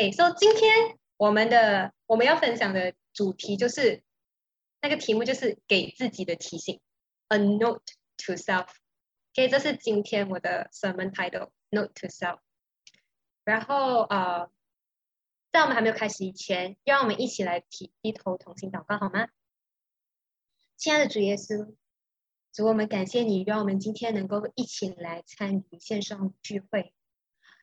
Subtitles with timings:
[0.00, 4.02] 哎，所以今天我们的我们要分享的主题就是
[4.80, 6.80] 那个题目就是给自己的提醒
[7.28, 7.82] ，a note
[8.16, 8.68] to self。
[9.34, 12.38] OK，这是今天我的 sermon title，note to self。
[13.44, 14.50] 然后呃，
[15.52, 19.28] 在我们还没有开始以前，让我们一起来提低头同心祷告好吗？
[20.78, 21.74] 亲爱的主耶稣，
[22.54, 26.94] 主我们感谢你，让我们今天能够一起来参与线上聚会。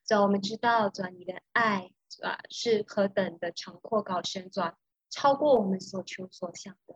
[0.06, 4.62] 主，我们知道主你的爱主是何等的长阔高深，主
[5.10, 6.96] 超过我们所求所想的。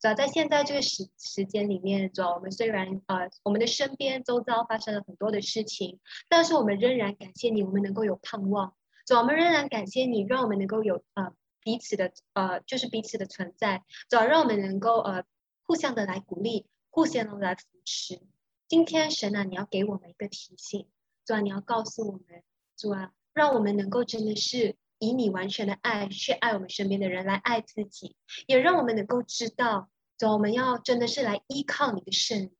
[0.00, 5.98] 主要在现在这个时时间里面，主要我们虽然呃，我们的身边周遭发生了很多的事情，
[6.28, 8.74] 但是我们仍然感谢你，我们能够有盼望。
[9.06, 13.82] 主要，我们仍然感谢你，让我们能够有呃彼此的呃，就是彼此的存在。
[14.10, 15.24] 主要，让我们能够呃
[15.62, 18.20] 互相的来鼓励，互相的来扶持。
[18.68, 20.86] 今天神啊，你要给我们一个提醒，
[21.24, 22.42] 主啊，你要告诉我们，
[22.76, 24.76] 主啊，让我们能够真的是。
[25.00, 28.16] 以你完全的爱去爱我们身边的人，来爱自己，
[28.46, 32.52] 也让我们能够知道，主，我们要真的是来依靠你的圣灵。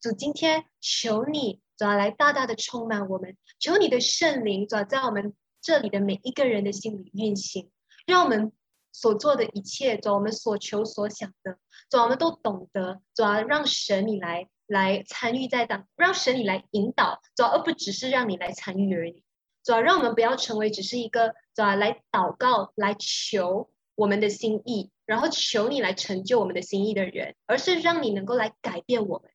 [0.00, 7.70] 主，今天求你，主要来大大的充满我们，求你的圣灵，主要在我们这里的每一个人的心里运行，
[8.06, 8.52] 让我们
[8.92, 11.58] 所做的一切，主，我们所求所想的，
[11.90, 19.22] 主，我们都懂得，主要让神你来来参与在当，让神你来引导，主要，而不只是让你来参与而已。
[19.62, 29.30] 主要让我们不要成为只是一个主要来祷告、来求我们的心意，然后求你来成就我们的心意的人，而是让你能够来改变我们，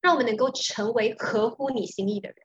[0.00, 2.36] 让我们能够成为合乎你心意的人。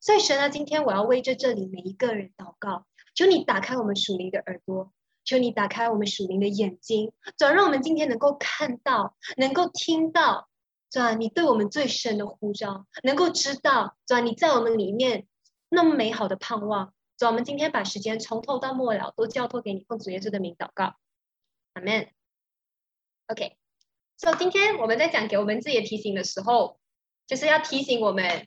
[0.00, 4.92] 所以神啊，今天我要为这这里每一个人祷告，求你打开我们属灵的耳朵，
[5.24, 10.48] 求你打开我们属灵的眼睛，主要让我们今天能够看到、能够听到，
[10.90, 15.26] 主要你对我们最深的呼召，能够知道，主要你在我们里面。
[15.68, 20.94] 那么美好的盼望，主，我们今天把时间从头到末了都交托给你，奉主耶稣的名祷告，
[21.74, 22.08] 阿门。
[23.26, 23.56] OK，
[24.16, 26.80] 所以今天我们在讲给我们自己提醒的时候，
[27.26, 28.46] 就是要提醒我们，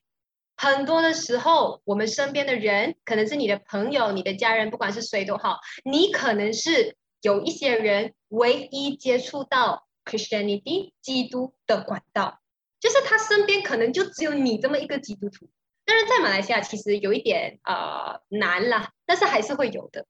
[0.57, 12.40] 很多的时候，我们身边的人，可能是你的朋友、你的家人，不管是谁都好，你可能是有一些人唯一接触到 Christianity 基督的管道，
[12.79, 15.47] 就是他身边可能就只有你这么一个基督徒。
[15.86, 20.06] 但是在马来西亚其实有一点呃难啦，但是还是会有的。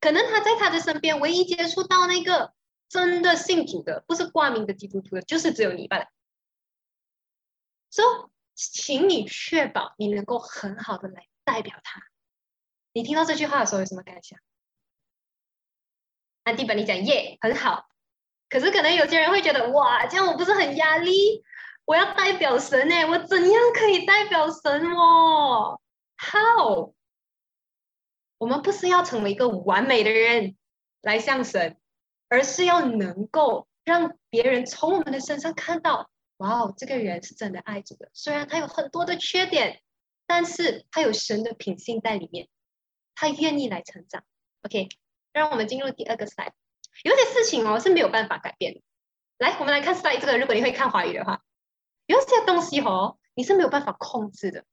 [0.00, 2.54] 可能他在他的身边唯一接触到那个
[2.88, 6.06] 真的信主的，不是挂名的基督徒的，就是只有你罢了。
[7.90, 8.08] 所以，
[8.54, 12.00] 请你确保你能够很好的来代表他。
[12.92, 14.38] 你听到这句话的时候有什么感想？
[16.44, 17.88] 安迪本你讲耶，很好。
[18.48, 21.44] 可是可能有些人会觉得哇，这样我不是很压力？
[21.88, 25.80] 我要代表神呢，我怎样可以代表神哦
[26.18, 26.92] ？How？
[28.36, 30.58] 我们不是要成为一个完美的人
[31.00, 31.78] 来向神，
[32.28, 38.10] 而是要能够让别人从我们的身上看到，哇哦，这个人是真的爱主的。
[38.12, 39.80] 虽然他有很多的缺点，
[40.26, 42.50] 但是他有神的品性在里面，
[43.14, 44.22] 他愿意来成长。
[44.60, 44.90] OK，
[45.32, 46.52] 让我们进入第二个 slide。
[47.02, 48.82] 有些事情哦是没有办法改变的。
[49.38, 51.42] 来，我们来看 slide 这个，如果你会看华语的话。
[52.08, 54.64] 有些东西哦，你是没有办法控制的。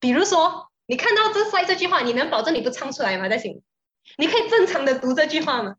[0.00, 3.28] 比如说，你看到这塞这句话，你能保证你不唱出来吗？
[3.28, 3.62] 在心里，
[4.18, 5.76] 你可以正常的读这句话吗？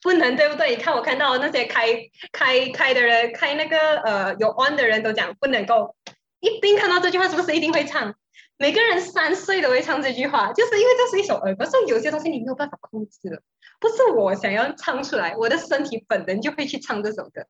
[0.00, 0.70] 不能，对不对？
[0.70, 1.88] 你看我看到那些开
[2.30, 5.96] 开开的人，开那个呃有 on 的人都讲不能够，
[6.38, 8.14] 一定看到这句话是不是一定会唱？
[8.56, 13.42] 每个人三岁都会唱这句话，就是因为这是一首儿歌，所以有些东西你没有办法控制的，
[13.80, 17.46] 不是我想要唱出来，我的身体本能就会去唱这首歌。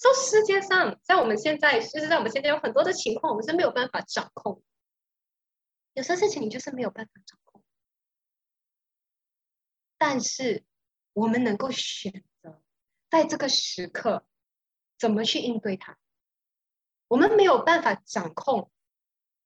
[0.00, 4.62] 说世界上，在我们现在，就是在我们现在有很多的情况，我们是没有办法掌控。
[5.94, 7.62] 有些事情你就是没有办法掌控，
[9.96, 10.64] 但是
[11.14, 12.62] 我们能够选择
[13.10, 14.26] 在这个时刻
[14.98, 15.96] 怎么去应对它。
[17.08, 18.70] 我们没有办法掌控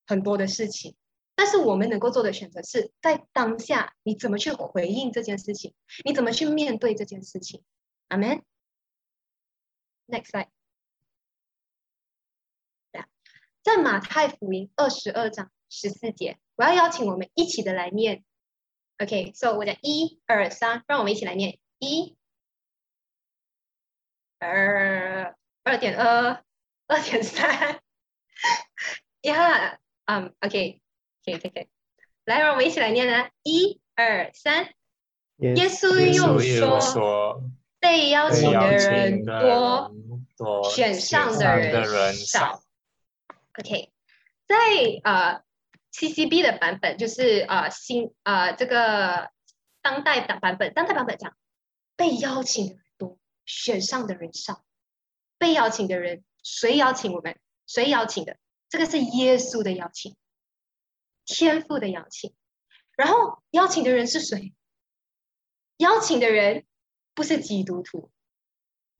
[0.07, 0.97] 很多的事情，
[1.37, 5.75] 但是我们能够做的选择是在当下，你怎么去回应这件事情，
[6.05, 7.63] 你怎么去面对这件事情。
[8.09, 8.43] 阿门。
[10.11, 10.49] Next slide。
[13.63, 18.25] 在马太福音二十二章十四节，我要邀请我们一起的来念。
[18.99, 22.17] OK，so 我讲一二三，让我们一起来念一、
[24.39, 26.43] 二、二点二、
[26.87, 27.83] 二点三。
[29.23, 31.69] 呀，嗯，OK，OK，OK，
[32.25, 34.75] 来，让我们一起来念呢，一二三。
[35.37, 37.43] 耶稣又说。
[37.81, 39.91] 被邀请的人多，
[40.71, 42.15] 选上的人？
[42.15, 42.63] 少。
[43.59, 43.91] OK，
[44.47, 44.55] 在
[45.03, 45.43] 呃
[45.93, 49.31] CCB 的版本就是呃新呃这个
[49.83, 51.35] 当代的版本，当代版本讲
[51.97, 52.83] 被邀请的人？
[52.99, 54.33] 多，选上的人？
[54.33, 54.63] 少。
[55.39, 57.39] 被邀请的人，谁邀请我们？
[57.67, 58.37] 谁邀请的？
[58.69, 60.17] 这个是耶稣的邀请，
[61.25, 62.35] 天父的邀请。
[62.95, 64.07] 然后邀请的人？
[64.07, 64.53] 是谁？
[65.79, 66.67] 邀请的人？
[67.21, 68.11] 不是基督徒，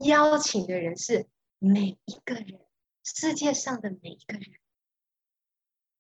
[0.01, 1.27] 邀请的人是
[1.59, 2.61] 每一个人，
[3.03, 4.61] 世界上的每一个人。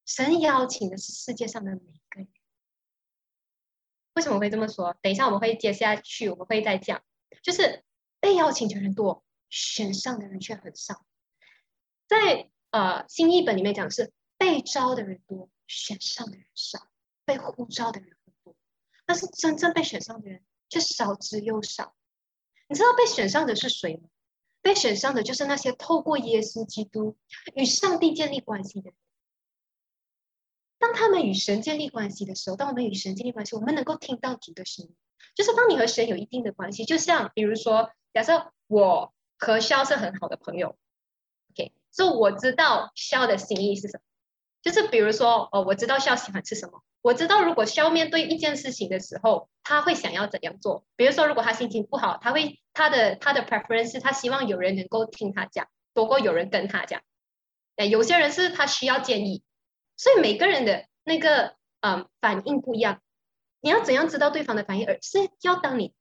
[0.04, 2.28] 神邀请的是世界上的每一个人。
[4.12, 4.94] 为什么会这么说？
[5.00, 7.02] 等一下我们会接下去，我们会再讲。
[7.42, 7.86] 就是
[8.20, 11.06] 被邀请的人多，选上的人却很少。
[12.06, 16.86] 在呃新译本里面讲是被招的人多，选上的人少，
[17.24, 18.54] 被呼召的人很多，
[19.06, 20.44] 但是真正被选上的人。
[20.68, 21.96] 却少之又少。
[22.70, 24.08] 你知道被选上的是谁吗？
[24.62, 27.16] 被选上的就是那些透过耶稣基督
[27.54, 28.94] 与上帝建立关系的人。
[30.78, 34.94] 当他们与神建立关系的时候，当我们与神建立关系，我们能够听到主的声音。
[35.34, 40.76] 就是当你和神有一定的关系，就像比如说，假设我和肖是很好的朋友
[41.50, 44.02] ，OK，所以我知道肖的心意是什么。
[44.62, 46.82] 就是比如说，哦，我知道肖喜欢吃什么。
[47.02, 50.84] 我知道，如果肖面对一件事情的时候，他会想要怎样做？
[50.96, 57.00] 比如说，如果他心情不好，他会他的他的 preference 是他希望有人能够听他讲，多过有人跟他讲。
[57.76, 59.42] 哎，有些人是他需要建议，
[59.96, 63.00] 所以每个人的那个嗯反应不一样。
[63.62, 64.86] 你要怎样知道对方的反应？
[64.86, 65.94] 而是要当你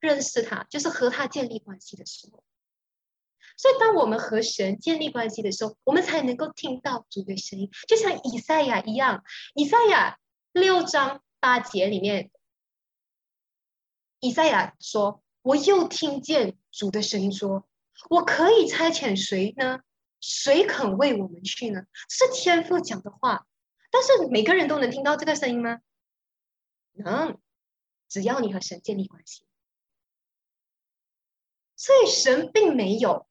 [0.00, 2.42] 认识他，就是和他建立关系的时候。
[3.60, 9.22] 所以，当我们和神建立关系的时候，我们才能够听到主的声音，就像以赛亚一样。
[9.54, 10.18] 以赛亚
[10.52, 12.30] 六章八节里面，
[14.20, 17.68] 以赛亚说：“我又听见主的声音说，
[18.08, 19.80] 我可以差遣谁呢？
[20.20, 23.46] 谁肯为我们去呢？”是天父讲的话。
[23.90, 25.80] 但是每个人都能听到这个声音吗？
[26.92, 27.38] 能，
[28.08, 29.42] 只要你和神建立关系。
[31.76, 33.26] 所以神并没有。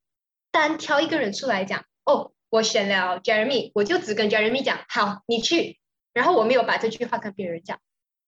[0.51, 5.79] 单挑一个人出来讲哦，我选了 Jeremy，我就只跟 Jeremy 讲，好，你去。
[6.13, 7.79] 然后我没有把这句话跟别人讲，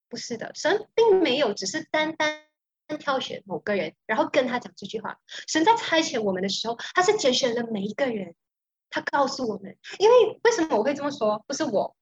[0.07, 2.43] 不是的，神并没有只是单单
[2.99, 5.17] 挑选某个人，然后跟他讲这句话。
[5.47, 8.35] 神在差遣我们的时候，他是拣选了每一个人，
[8.89, 11.43] 他告诉我们，因为为什么我会这么说？
[11.47, 11.95] 不是我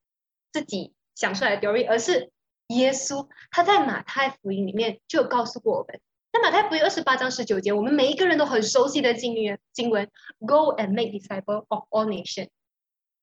[0.52, 2.32] 自己想出来的 theory，而是
[2.68, 6.02] 耶稣他在马太福音里面就告诉过我们。
[6.32, 12.50] 在马太福音二十八章十九节，我们每一个人都很熟悉的经文经文：“Go and make disciples of all nations，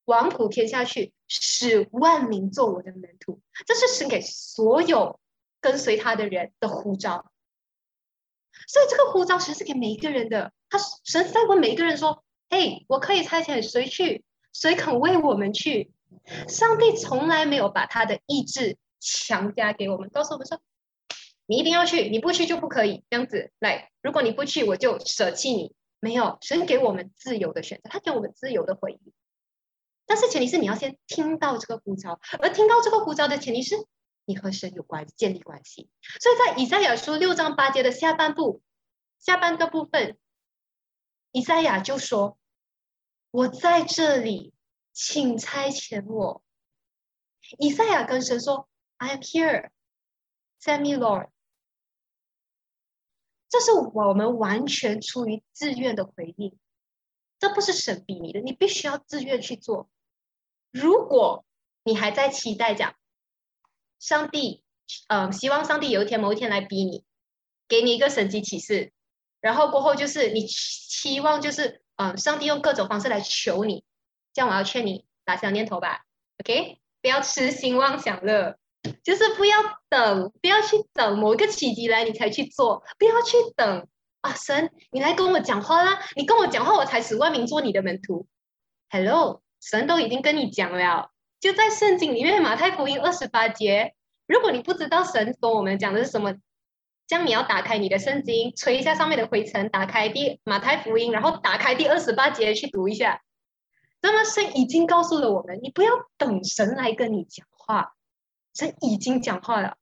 [0.07, 5.21] 往普天下去，使万民做我的门徒。”这是神给所有
[5.61, 7.31] 跟随他的人的呼召。
[8.67, 10.53] 所以这个呼召神是给每一个人的。
[10.69, 14.25] 他神在问每一个人说：“嘿，我可以差遣谁去？
[14.53, 15.93] 谁肯为我们去？”
[16.49, 20.61] 上帝从来没有把他的意志强加给我们，告诉我们说。
[21.47, 23.91] 你一定要去，你不去就不可以这样子来。
[24.03, 25.75] 如果你不去，我就舍弃你。
[25.99, 29.13] 没有，神给我们自由的选择，他给我们自由的回应。
[30.05, 33.75] 但是前提是你要先听到这个呼召，而听到这个呼召的前提是
[34.25, 35.89] 你和神有关，建立关系。
[36.21, 38.63] 所以在以赛亚书六章八节的下半部，
[39.19, 40.19] 下半个部分，
[41.33, 42.39] 以赛亚就说
[43.33, 44.53] ：“我在这里，
[44.93, 46.43] 请差遣我。”
[47.59, 48.69] 以赛亚跟神说
[48.99, 49.71] ：“I am here,
[50.61, 51.31] send me, Lord。”
[53.57, 56.59] 这是我们完全出于自愿的回应，
[57.39, 59.89] 这不是神逼你的，你必须要自愿去做。
[60.71, 61.47] 如果
[61.83, 62.95] 你还在期待讲，
[63.99, 64.63] 上帝，
[65.09, 67.07] 嗯，希望上帝有一天某一天来逼你，
[67.67, 68.93] 给你一个神迹启示，
[69.41, 73.87] 然后过后就是你期望就是，嗯，上帝用各种方式来求你，
[74.35, 76.05] 这样我要劝你打消念头吧
[76.41, 78.59] ，OK，不要痴心妄想了。
[79.03, 79.57] 就是不要
[79.89, 83.87] 等，不要去等某一个契机来你才去做，不要去等
[84.21, 84.33] 啊！
[84.33, 86.01] 神，你来跟我讲话啦！
[86.17, 88.27] 你跟我讲话，我才使万民做你的门徒。
[88.91, 93.95] Hello，神都已经跟你讲了，就在圣经里面马太福音二十八节。
[94.27, 96.35] 如果你不知道神跟我们讲的是什么，
[97.07, 103.23] 这样你要打开你的圣经，吹一下上面的灰尘，打开第马太福音，然后打开第二十八节去读一下。
[104.03, 107.96] 那么神已经告诉了我们，你不要等神来跟你讲话。
[108.57, 109.77] 神已经讲话了。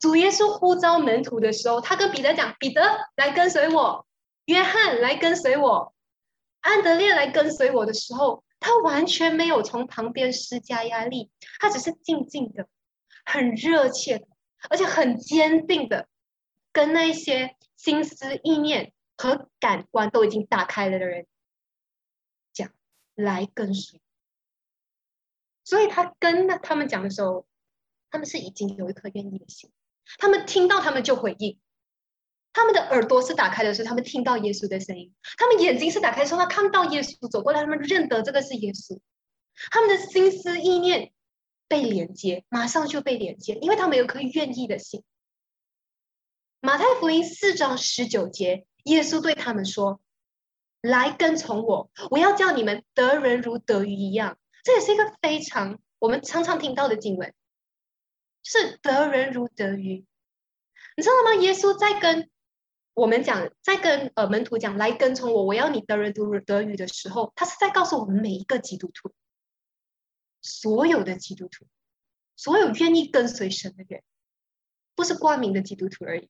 [0.00, 2.82] 主耶稣呼召门徒的时候，他跟彼得讲：“彼得
[3.16, 4.06] 来跟随我，
[4.46, 5.94] 约翰来跟随我，
[6.60, 11.30] 安德烈来跟随我的时候，他完全没有从旁边施加压力，
[11.60, 12.66] 他只是静静的、
[13.24, 14.26] 很热切，
[14.68, 16.08] 而且很坚定的，
[16.72, 21.26] 跟那些心思意念和感官都已经打开了的人
[22.52, 22.68] 讲：
[23.14, 24.00] 来跟随。
[25.64, 27.46] 所以他跟他们讲的时候。
[28.12, 29.70] 他们是已经有一颗愿意的心，
[30.18, 31.58] 他们听到，他们就回应。
[32.52, 39.00] 他们的耳朵是打开的时候，他们听到耶稣的声音；他们眼睛是打开的时候，他看到耶稣走过来，他们认得这个是耶稣。
[39.70, 41.12] 他们的心思意念
[41.66, 45.02] 被连接，马上就被连接，因为他们有颗愿意的心。
[46.60, 50.00] 马太福音四章十九节，耶稣对他们说
[50.82, 57.34] ：“来跟从我，我要叫你们得人如得鱼一样。”这也是一个非常我们常常听到的经文，
[58.42, 60.04] 是得人如得鱼。
[60.96, 61.42] 你知道吗？
[61.42, 62.30] 耶稣在跟
[62.94, 69.12] 我们讲，在跟呃门徒讲来跟从我，我要你得人如得鱼的时候，他是在告诉我们每一个基督徒，
[70.42, 71.64] 所有的基督徒，
[72.36, 74.02] 所有愿意跟随神的人，
[74.94, 76.28] 不是光明的基督徒而已。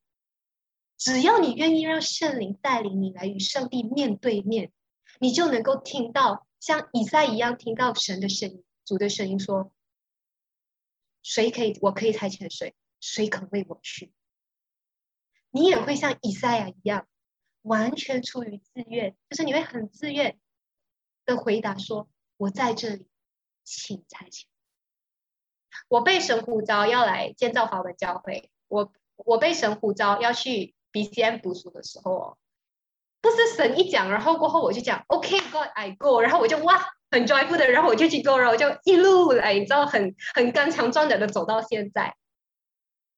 [0.96, 4.70] 只要你愿意让圣灵带领你来与上帝面对面，
[5.18, 9.72] 你就能够听到像以赛一样听到神的声音、主的声音，说
[11.22, 11.78] ：“谁可以？
[11.82, 12.74] 我可以差遣谁？
[13.00, 14.12] 谁肯为我去？”
[15.50, 17.06] 你也会像以赛亚一样，
[17.62, 20.38] 完全出于自愿，就是你会很自愿
[21.26, 23.06] 的回答说：“我在这里，
[23.64, 24.44] 请差遣。”
[25.88, 32.38] 我被神呼召要来建造华文教会，我我被神呼召要去 BCM 读书的时候哦，
[33.20, 42.16] 不是神一讲，然后过后我就讲 OK，God I go，然后我就哇很 joyful 的，然后我就去 go，然后我就一路来，你知道很很刚强壮胆的走到现在。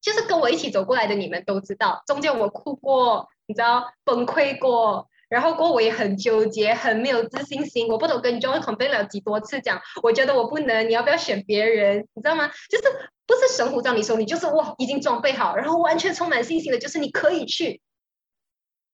[0.02, 7.88] 就是跟我一起走过来的，你们都知道，中间我哭过，你知道崩溃过，然后过我也很纠结，很没有自信心。
[7.88, 12.06] 我不懂跟 John complain 了几多次，讲我觉得我不能，你要不要选别人？
[12.12, 12.50] 你知道吗？
[12.68, 12.84] 就是
[13.26, 17.80] 不是神虎让你说，你就是哇，已经装备好，然后完全充满信心的，就是你可以去。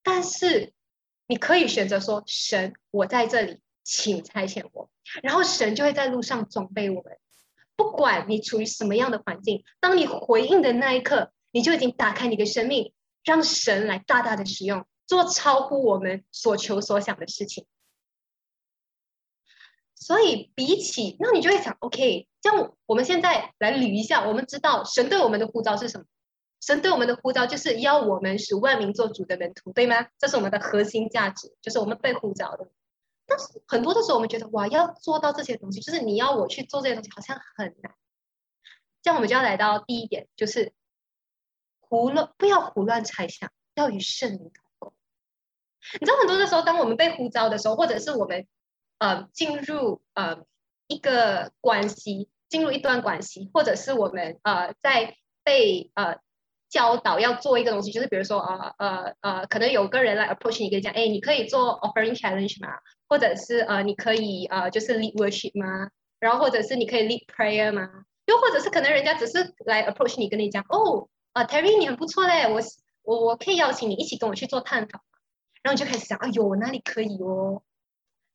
[0.04, 0.72] 但是
[1.26, 4.90] 你可以选择说，神，我在这里，请差遣我，
[5.22, 7.18] 然后神就会在路上装备我们。
[7.76, 12.92] 不管你处于什么样的环境，当你回应的那一刻，你就已经打开你的生命，
[13.24, 17.66] 让神来大大的使用，做超乎我们所求所想的事情。
[19.94, 26.06] 所以，比起那你就会想，OK，这样我们现在来捋一下，我们知道神对我们的呼召是什么？
[26.60, 30.08] 神对我们的呼召就是要我们使万民做主的门徒，对吗？
[30.18, 32.68] 这是我们的核心价值，就是我们被呼召的。
[33.30, 37.94] 但是很多的时候，我们觉得哇，要做到这些东西，就是你要我去做这些东西，好像很难。
[39.02, 40.72] 这样我们就要来到第一点，就是
[41.78, 44.92] 胡乱不要胡乱猜想，要与圣灵同工。
[46.00, 48.48] 你知道很多的时候，当我们被呼召的时候，或者是我们
[48.98, 50.44] 呃进入呃
[50.88, 56.18] 一个关系，进入一段关系，或者是我们呃在被呃
[56.68, 62.76] 教导要做一个东西，就是比如说呃呃呃，可能有个人来 approach 你，跟你讲，哎，你可以做 offering challenge 吗？
[63.10, 65.90] 或者是呃，你可以呃，就是 lead worship 吗？
[66.20, 67.90] 然后或者是你可以 lead prayer 吗？
[68.26, 72.60] 又或者是可能人家只是来 approach 你，跟你讲哦，呃，Terry 你很不错嘞，我
[73.02, 75.02] 我我可以邀请你一起跟我去做探访。
[75.62, 77.62] 然后你就开始想，哎呦，我哪里可以哦？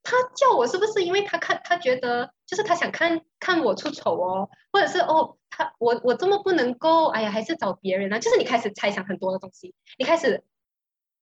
[0.04, 4.50] 他叫我是不是因为他看他觉得就是他想看看我出丑哦？
[4.74, 7.06] 或者是哦，他我我这么不能够？
[7.08, 8.20] 哎呀，还是找别人呢？
[8.20, 10.44] 就是你开始猜想很多的东西，你开始。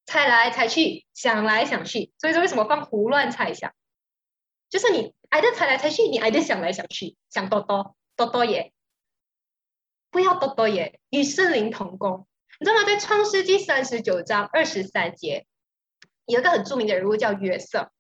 [0.06, 3.74] 猜来猜去，想来想去，所以说为什么放胡乱猜想？
[4.70, 8.74] 就是你挨着猜来猜去，你挨着想来想去，想多多多多耶，
[10.12, 12.28] 不要多多耶，与圣灵同工。
[12.60, 12.86] 你知道吗？
[12.86, 15.46] 在创世纪三十九章二十三节，
[16.26, 17.92] 有一个很著名的人物叫约瑟。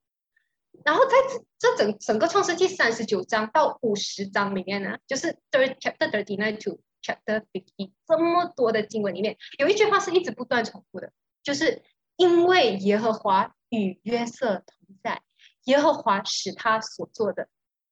[0.83, 1.15] 然后在
[1.57, 11.81] 这整整个创世纪三十九章到五十章里面呢，就是 third chapter thirty nine to chapter fifty 这么多的经文里面，有一句话是一直不断重复的，就是。
[12.15, 15.21] 因为耶和华与约瑟同在，
[15.63, 17.49] 耶和华使他所做的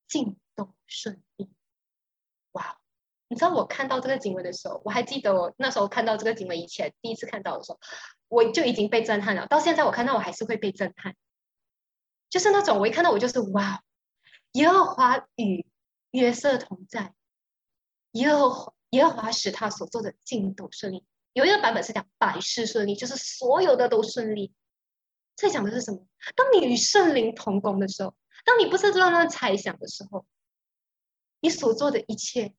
[0.07, 1.49] 尽都顺利。
[2.51, 2.77] 哇！
[3.27, 7.79] 你知道我看到这个经文的时候，我还记得我那时候看到这个经文以前第一次看到的时候，
[8.27, 9.47] 我就已经被震撼了。
[9.47, 11.15] 到现在我看到我还是会被震撼，
[12.29, 13.81] 就是那种我一看到我就是哇！
[14.51, 15.65] 耶和华与
[16.11, 17.13] 约瑟同在，
[18.11, 21.05] 耶和耶和华使他所做的尽都顺利。
[21.33, 24.53] 有一个版本是讲百事顺利，就是所有的都顺利。
[25.35, 26.05] 在讲的是什么？
[26.35, 28.13] 当你与圣灵同工的时候，
[28.45, 30.25] 当你不是乱乱猜想的时候，
[31.39, 32.53] 你所做的一切，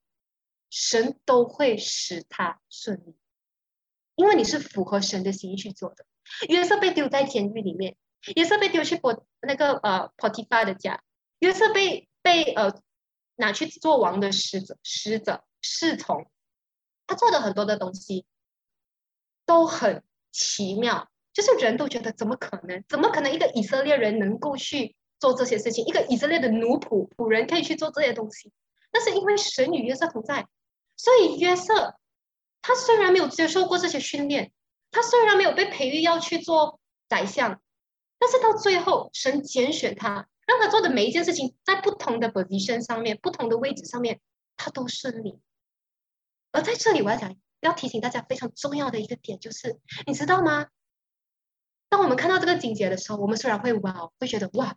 [0.71, 3.17] 神都会使它顺利，
[4.17, 6.07] 因为你是符合神的心意去做的。
[6.49, 7.97] 约瑟被丢在监狱里面，
[8.35, 11.05] 约瑟被丢去波那个呃波提法的家，
[11.41, 12.73] 约瑟被被呃
[13.37, 16.29] 拿去做王的使者、使者、侍从，
[17.07, 18.25] 他做的很多的东西。
[19.46, 22.84] 都很奇妙，就是人都觉得怎么可能？
[22.88, 25.84] 怎么可能一个以色列人能够去做这些事情？
[25.87, 28.52] 一个以色列的奴仆仆人可以去做这些东西？
[28.92, 30.46] 那是因为神与约瑟同在，
[30.96, 31.96] 所以约瑟
[32.61, 34.52] 他虽然没有接受过这些训练，
[34.90, 37.61] 他虽然没有被培育要去做宰相，
[38.18, 44.20] 但是到最后，神拣选他，让他做的每一件事情，在不同的背景上面、不同的位置上面，
[44.56, 45.40] 他都顺利。
[46.52, 50.66] 而在这里，我要讲，要提醒大家非常重要的一个点，就是你知道吗？
[51.88, 54.76] 当我们看到这个情节的时候，我们虽然会哇，会觉得哇，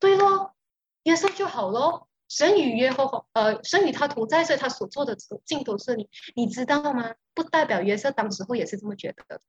[0.00, 0.54] 对咯，
[1.04, 2.08] 约瑟就好咯。
[2.28, 7.14] 神与约和，呃，神与他同在，所以他所做的镜头是你，你知道吗？
[7.34, 9.42] 不代表约瑟当时候也是这么觉得。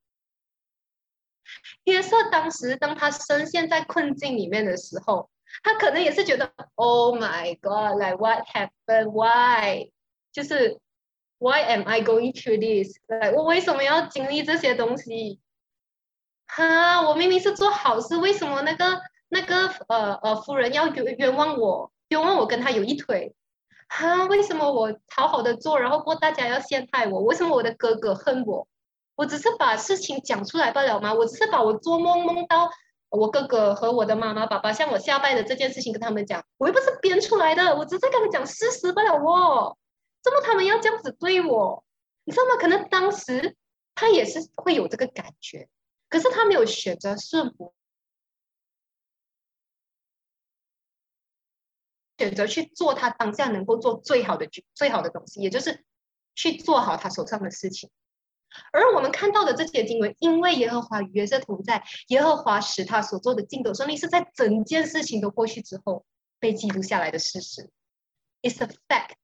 [1.85, 5.29] 约瑟当时当他深陷在困境里面的时候，
[5.63, 9.91] 他可能也是觉得，Oh my God，like what happened？Why？
[10.33, 10.79] 就是
[11.43, 15.41] Why am I going to this？like 我为什么要经历这些东西？
[16.47, 21.91] 哈，我明明是做好事，为什么那个那个呃呃夫人要冤冤枉我？
[22.07, 23.35] 冤枉我跟他有一腿，
[23.89, 24.23] 哈？
[24.27, 27.21] 为什么我好好的做，然后过大家要陷害我？
[27.23, 28.65] 为什么我的哥哥恨我？
[29.15, 31.13] 我只是把事情讲出来罢了吗？
[31.13, 32.69] 我只是把我做梦梦到
[33.09, 39.17] 我哥哥和我的妈妈、爸爸向我下拜的这件事情跟他们讲，我又不是编出来的，我只是跟他们讲事实罢了。
[39.17, 39.75] 哦，
[40.23, 41.83] 怎么他们要这样子对我？
[42.23, 42.55] 你知道吗？
[42.59, 43.55] 可能当时
[43.93, 45.67] 他也是会有这个感觉，
[46.09, 47.73] 可是他没有选择顺服。
[52.17, 55.83] 选择去做他当下能够做最好的、最好的东西，也就是
[56.35, 57.89] 去做好他手上的事情。
[58.71, 66.05] 而我们看到的这些经文，因为耶和华与约瑟同在，耶和华使他所做的尽都顺利，是在整件事情都过去之后
[66.39, 67.69] 被记录下来的事实。
[68.41, 69.15] It's a fact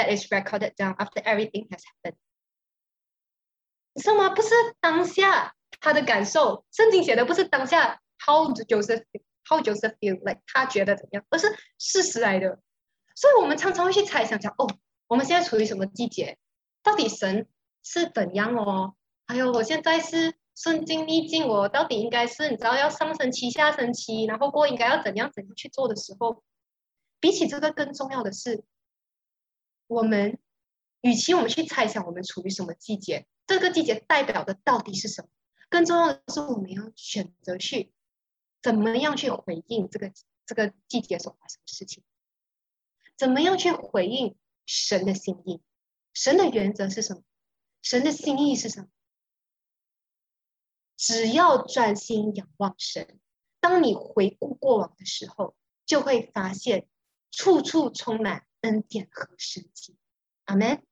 [0.00, 2.16] that is recorded down after everything has happened。
[3.92, 4.30] 你知道吗？
[4.30, 4.48] 不是
[4.80, 9.04] 当下他的感受，圣经写的不是当下 how Joseph
[9.44, 12.60] how Joseph feel like 他觉得怎么样，而是事实来的。
[13.14, 14.66] 所以我们常常会去猜想讲，哦，
[15.08, 16.38] 我们现在处于什么季节？
[16.82, 17.46] 到底神？
[17.82, 18.94] 是怎样哦？
[19.26, 26.42] 还有我现在是顺境逆境，我到底应该是你知道要上升期下升期，然后过应该要怎样怎样去做的时候，
[27.20, 28.62] 比起这个更重要的是，
[29.90, 30.38] 我们
[31.00, 35.28] 与其我们去猜想我们处于什么季节，这个季节代表的到底是什么，
[35.68, 37.92] 更重要的是我们要选择去
[38.62, 40.12] 怎么样去回应这个
[40.46, 42.04] 这个季节所发生的事情，
[43.16, 45.60] 怎么样去回应神的心意，
[46.14, 47.24] 神的原则是什么？
[47.82, 48.88] 神的心意是什么？
[50.96, 53.18] 只要专心仰望神，
[53.58, 56.86] 当你回顾过往的时候，就会发现
[57.32, 59.96] 处处充满恩典和神迹。
[60.44, 60.82] 阿门。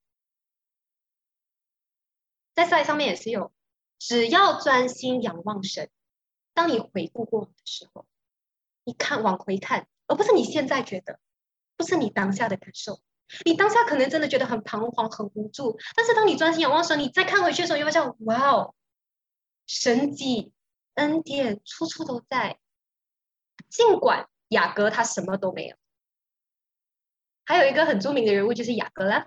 [2.54, 3.52] 在赛上面也是有，
[3.98, 5.90] 只要专心仰望神，
[6.54, 8.06] 当你回顾过往的时候，
[8.84, 11.20] 你看往回看，而不是你现在觉得，
[11.76, 13.00] 不是你当下的感受。
[13.44, 18.74] 你当下可能真的觉得很彷徨、很无助，但是当你专心仰望神，你再看回去的时候，你会发现，哇哦，
[19.66, 20.52] 神迹、
[20.94, 22.58] 恩典处处都在。
[23.68, 25.76] 尽管雅各他什么都没有，
[27.48, 29.24] 还有一个很著名的人物就是雅各啦。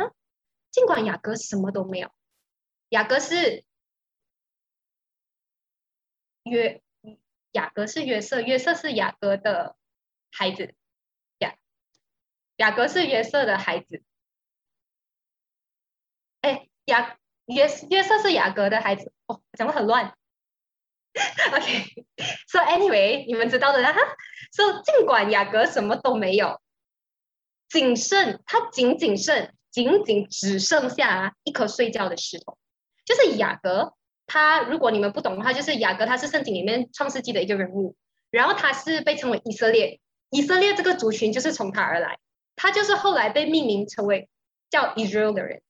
[0.69, 2.11] 尽管雅各什么都没有，
[2.89, 3.65] 雅各是
[6.43, 6.83] 约
[7.53, 9.75] 雅各是约瑟，约瑟是雅各的
[10.31, 10.75] 孩子。
[11.39, 11.55] 雅
[12.57, 14.03] 雅各是约瑟的孩子，
[16.41, 20.15] 哎，雅约约瑟是雅各的孩子哦，讲的很乱。
[21.55, 23.99] OK，so anyway，你们知道的哈。
[24.51, 26.61] So 尽管雅各什么都没有，
[27.71, 32.57] 仅剩他仅仅剩仅仅只剩下一颗睡觉的石头，
[33.05, 33.93] 就是雅各。
[34.27, 37.95] 他如果你们不懂的话，就是雅各他是圣经里面创世纪的一个人物，
[38.29, 42.19] 然后他是被称为以色列，以色列这个族群就是从他而来。
[42.55, 44.29] 他就是后来被命名成为
[44.69, 45.61] 叫 Israel 的人。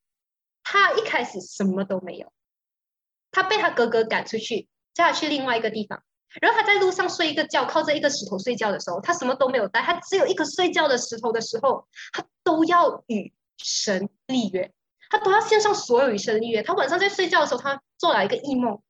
[0.64, 2.32] 他一开始什么都没有，
[3.32, 6.04] 他被他哥哥赶出去，叫他去另外一个地方。
[6.39, 14.72] 然后他在路上睡一个觉，靠着一个石头睡觉的时候，他什么都没有带，他只有一个睡觉的石头的时候，他都要与神立约，
[15.10, 16.63] 他都要献上所有与神立约。
[16.63, 18.82] 他晚上在睡觉的时候，他做了一个异梦，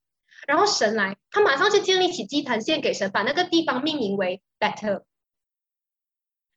[0.47, 5.03] 然后神来，他马上就建立起祭坛献给神，把那个地方命名为 Better。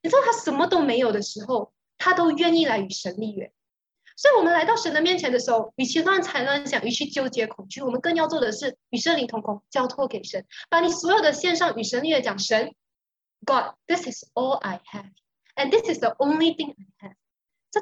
[0.03, 3.51] 你知道他什么都没有的时候，他都愿意来与神立约。
[4.15, 12.73] 所以，我们来到神的面前的时候，与其乱猜乱想，与其纠结恐惧，我们更要做的是与圣灵同工，交托给神，把你所有的线上与神立约，讲神
[13.45, 17.15] ，God，this is all I have，and this is the only thing I have。
[17.71, 17.81] 这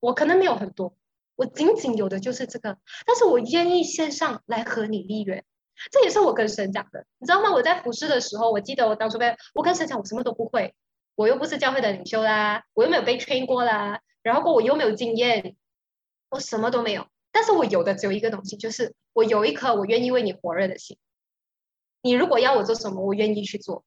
[0.00, 0.96] 我可能没有很多，
[1.36, 5.44] 我仅仅有的就是这个，但是我愿意线上来和你立约。
[5.90, 7.52] 这也是我跟神讲的，你知道吗？
[7.52, 10.74] 我在服侍的时候，我记得我当初被我跟神讲，我什么都不会。
[11.14, 15.56] 我又不是教会的领袖啦，我又没有被 train 过啦，然后我又没有经验，
[16.30, 17.06] 我什么都没有。
[17.30, 20.98] 但是我有的只有一个东西，就是我有一颗我愿意为你火热的心。
[22.02, 23.84] 你如果要我做什么，我愿意去做。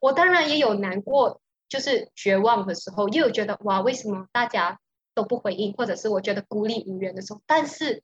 [0.00, 4.80] 我当然也有难过，就是绝望的时候，也有觉得哇，为什么大家
[5.14, 7.42] 都不回应，或者是我觉得孤立无援的时候。
[7.46, 8.02] 但是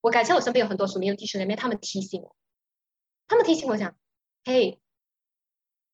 [0.00, 2.36] 我感谢我身边有很多属灵的弟兄姐妹，他们提醒我，
[3.26, 3.96] 他们提醒我讲，
[4.44, 4.78] 嘿，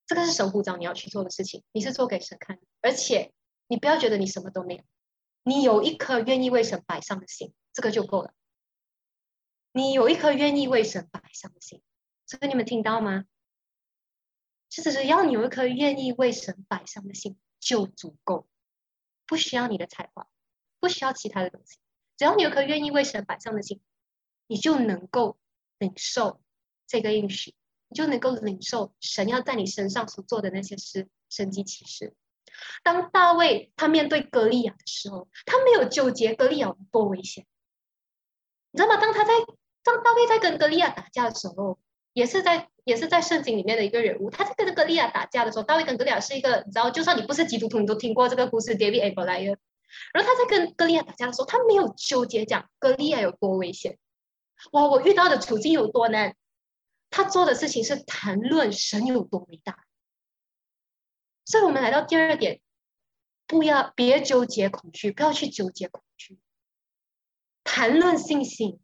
[0.07, 3.33] 这个是神呼召你要去做的事情，你是做给神看的，而且
[3.67, 4.85] 你不要觉得你什么都没有，
[5.43, 8.33] 你有一颗愿意为神摆上的心，这个就够了。
[9.73, 11.83] 你有一颗愿意为神摆上的心，
[12.27, 13.25] 所以你们听到吗？
[14.69, 18.49] 就只要你有一颗愿意为神摆上的心就足够，
[19.27, 20.29] 不需要你的才华，
[20.81, 21.79] 不需要其他的东西，
[22.17, 23.81] 只要你有颗愿意为神摆上的心，
[24.47, 25.39] 你就能够
[25.79, 26.41] 领受
[26.87, 27.55] 这个应许。
[27.89, 32.17] 你就能够领受神要在你身上所做的那些事，神迹启示。
[32.83, 37.47] 当大卫他面对歌利亚的时候，他没有纠结歌利亚有多危险，
[38.71, 38.97] 你知道吗？
[39.01, 39.33] 当他在
[39.83, 41.79] 当大卫在跟歌利亚打架的时候，
[42.13, 44.31] 也是在也是在圣经里面的一个人物。
[44.31, 49.59] 他在跟歌利亚打架的时候，大卫跟歌利亚是一个，你知道，就算你不是基督徒，你都听过这个故事，David a b r a h
[50.13, 53.99] 然后他在跟歌利亚打架的时候，他没有纠结讲歌利亚有多危险，
[54.73, 56.35] 哇，我遇到的处境有多难。
[57.09, 59.86] 他做的事情是谈论神有多伟大，
[61.47, 62.61] 所以我们来到第二点，
[63.47, 66.39] 不要别纠结恐惧，不要去纠结恐惧，
[67.65, 68.81] 谈论信心。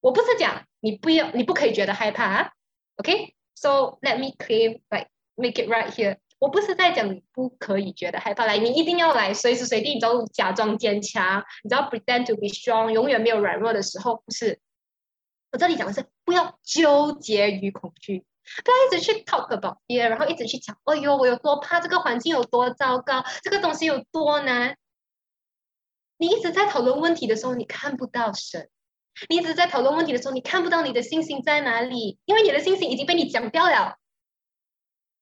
[0.00, 2.52] 我不是讲你不要，你不可以觉得害怕啊
[2.96, 6.18] ，OK？So let me claim like make it right here。
[6.38, 14.60] 我不是在讲你不可以觉得害怕，来，你一定要来，随时随地你都假装坚强，你知道 pretend to be strong，永远没有软弱的时候，不是。
[15.52, 18.24] 我这里讲的是不要纠结于恐惧，
[18.64, 24.76] 不要一直去 talk about fear，然后一直去讲，哎呦，我有多怕，这个环境有多糟糕，这个东西有多难。
[26.18, 28.66] 你一直在讨论问题的时候，你看不到神；
[29.28, 33.96] 你一直在讨论问题的时候，你看不到你的信心在哪里，因为你的信心已经被你讲掉了。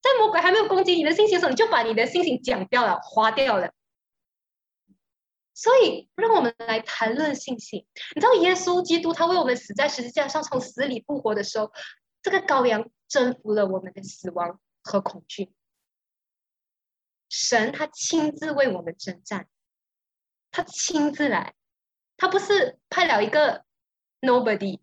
[0.02, 3.72] 在魔鬼还没有攻击你的信心的时候，你就把你的信心讲掉了，花掉了。
[5.54, 7.84] 所以，让我们来谈论信心。
[8.14, 11.70] 你知道，耶稣基督他为我们死在十字架上，从死里复活的时候，
[12.22, 15.52] 这个羔羊征服了我们的死亡和恐惧。
[17.28, 19.48] 神他亲自为我们征战，
[20.50, 21.54] 他亲自来，
[22.16, 23.64] 他不是派了一个
[24.20, 24.80] nobody，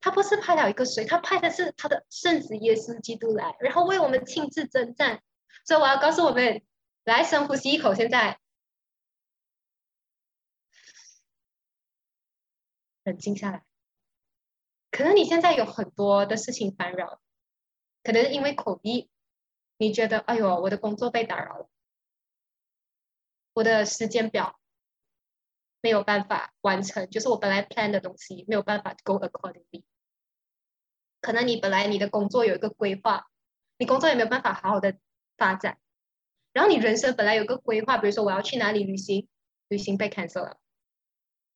[0.00, 5.22] 他不是派了一个谁，他派的是他的圣子耶稣基督来，然后为我们亲自征战。
[5.66, 6.62] 所以，我要告诉我们，
[7.04, 8.40] 来深呼吸一口，现在。
[13.04, 13.62] 冷静下来，
[14.94, 17.20] 可能你现在有很多的事情烦扰，
[18.04, 19.10] 可能因为口译，
[19.76, 21.68] 你觉得哎呦，我的工作被打扰了，
[23.54, 24.60] 我的时间表
[25.80, 29.82] 没有办法完成，就是我本来 plan 的东西没有办法 go accordingly。
[31.20, 33.26] 可能你本来你的工作有一个规划，
[33.78, 34.96] 你工作也没有办法好好的
[35.36, 35.76] 发展，
[36.52, 39.28] 然后你人生本来有个规划，比如说我要去哪里旅行，
[39.66, 40.60] 旅行被 cancel 了。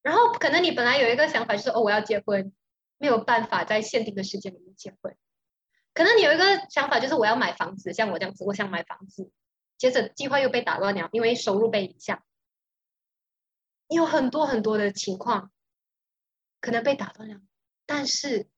[0.02, 2.52] 然后可能你本来有一个想法，就是哦，我要结婚，
[2.98, 5.16] 没有办法在限定的时间里面结婚。
[5.94, 9.32] 可能你有一个想法，就是我要买房子，像我这样子，我想买房子，
[9.76, 12.22] 接着计划又被打乱了，因为收入被影响。
[13.88, 15.50] 有很多很多的情况
[16.60, 17.40] 可能被打断了，
[17.86, 18.48] 但是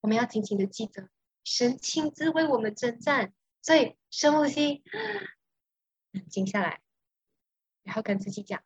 [0.00, 1.08] 我们要紧紧的记得，
[1.44, 3.32] 神亲自为我们征战。
[3.62, 4.82] 所以深呼吸，
[6.10, 6.80] 冷静下来，
[7.82, 8.62] 然后跟自己讲：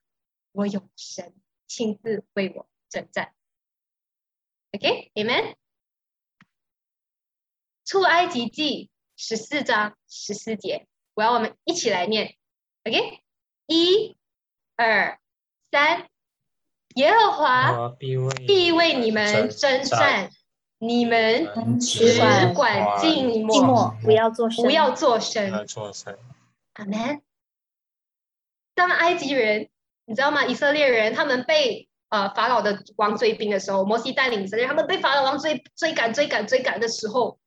[0.52, 1.34] 我有神。
[1.68, 3.34] 亲自为我征战
[4.72, 5.54] ，OK，Amen。
[7.84, 12.36] 出埃及记十四章十四节，我要我们一起来念
[12.84, 13.20] ，OK，
[13.66, 14.16] 一、
[14.76, 15.18] 二、
[15.70, 16.08] 三，
[16.94, 20.30] 耶和华必为你们征战，
[20.78, 22.18] 你们只
[22.54, 25.50] 管静默，不要做声，不要做声
[26.74, 27.20] ，Amen。
[28.74, 29.68] 当埃及人。
[30.04, 30.44] 你知道吗？
[30.44, 37.38] 以色列人他们被呃法老的王追兵的时候，摩西带领以色列，他们被法老王追追赶追赶追赶的时候，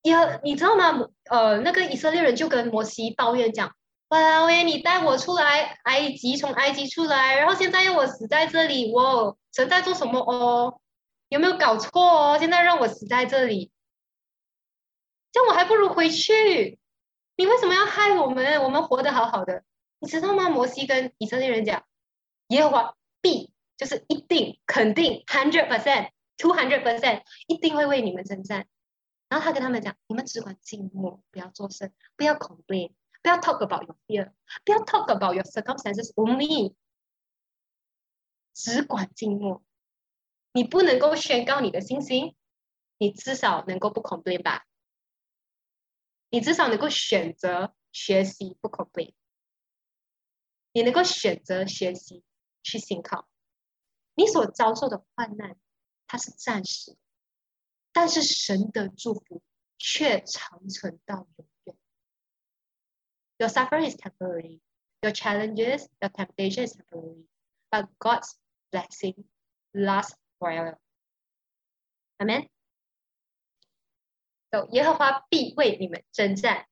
[0.00, 1.06] 也你知道吗？
[1.30, 3.70] 呃，那个以色列人就跟摩西抱怨讲
[4.08, 10.80] ：“哇喂，你带我出来埃及，从埃及出来，然后现在要我死在这里，我神在做什么哦？
[11.28, 12.38] 有没有搞错哦？
[12.38, 13.70] 现在让我死在这里，
[15.32, 16.78] 这样我还不如回去。
[17.36, 18.62] 你为什么要害我们？
[18.62, 19.62] 我们活得好好的。”
[20.00, 20.48] 你知道吗？
[20.48, 21.84] 摩西跟以色列人讲，
[22.48, 28.68] 耶和华必就是一定肯定 hundred percent two hundred percent 一定会为你们征战。
[29.28, 34.32] 然后他跟他们讲，你们只管静默，不要作声，不要 complain，不要 talk about your fear，
[34.64, 36.74] 不要 talk about your circumstances only。
[38.52, 39.62] 只管静默。
[40.52, 42.36] 你不能够宣告你的信心，
[42.98, 44.66] 你至少能够不 complain 吧？
[46.28, 49.14] 你至少能够选择学习不 complain，
[50.72, 52.22] 你能够选择学习
[52.63, 53.27] 去信靠。
[54.15, 55.57] 你所遭受的患难，
[56.07, 56.97] 它是暂时，
[57.91, 59.41] 但是神的祝福
[59.77, 61.77] 却长存到永远。
[63.37, 64.61] Your suffering is temporary,
[65.01, 67.27] your challenges, your temptation is temporary,
[67.69, 68.35] but God's
[68.71, 69.25] blessing
[69.71, 70.77] lasts forever.
[72.17, 72.49] Amen.
[74.49, 76.67] 走，耶和华必为你们征战。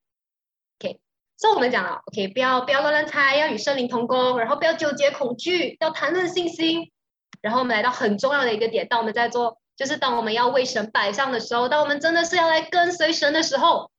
[1.41, 6.93] 所以我们讲了，OK，不要不要乱乱猜，要与圣灵同工，然后不要纠结恐惧，要谈论信心。
[7.41, 13.91] 然后我们来到很重要的一个点，当我们在做，就是当我们要为神摆上的时候，当我们真的是要来跟随神的时候，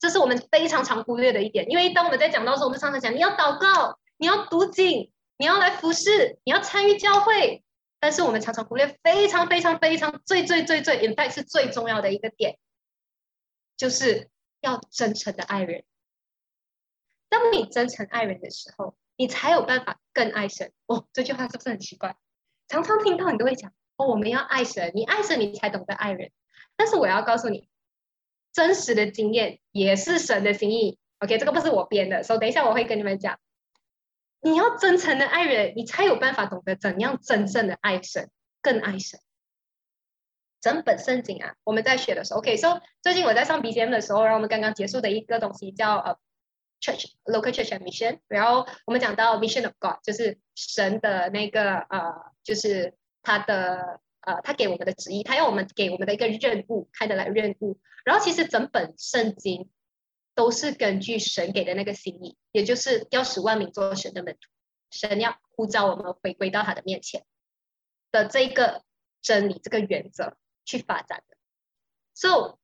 [0.00, 1.70] 这是我们非常常忽略的一点。
[1.70, 7.62] 因为当我们在讲到的时候，我们常常讲你要祷告，你要读经，你要来服侍，你要参与教会，
[8.00, 12.56] 但是我们常常忽略非常非常非常最最最最，in fact 是最重要的一个点，
[13.76, 14.30] 就是
[14.62, 15.84] 要真诚的爱人。
[17.34, 20.72] 当你真诚爱人的时候，你才有办法更爱神。
[20.86, 22.14] 哦，这句话是不是很奇怪？
[22.68, 26.30] 常常听到你都会讲哦，我们要爱神，你爱神，你才懂得爱人。
[26.76, 27.68] 但是我要告诉你，
[28.52, 31.00] 真实的经验也是神的心意。
[31.18, 33.40] OK，这个不是我编的，所以等一下我会跟你们讲。
[34.40, 38.30] 你要真诚的爱人，你才有办法懂得怎样真正的爱神，
[38.62, 39.18] 更爱神。
[40.60, 46.16] 整本圣经啊，我们在学的时候，OK，所以最近我在上 BGM 的时候，然后我们刚刚结束的一个东西叫呃。
[46.80, 57.80] Church local church and mission，然后我们讲到 mission of God，就是神的那个呃，就是他的呃，他给我们的旨意，他要我们给我们的一个任务，开的来任务。
[58.04, 59.70] 然后其实整本圣经
[60.34, 64.50] 都是根据神给的那个心意，也就是要使万民做神的门徒，
[64.90, 67.24] 神要呼召我们回归到他的面前
[68.12, 68.82] 的这个
[69.22, 71.36] 真理，这个原则去发展的。
[72.12, 72.58] So